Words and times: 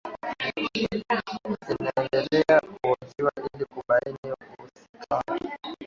anaendelea 1.95 2.59
kuhojiwa 2.61 3.31
ili 3.53 3.65
kubaini 3.65 4.33
uhusika 4.41 5.15
wake 5.27 5.77